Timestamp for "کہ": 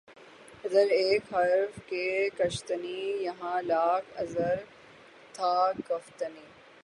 1.85-2.29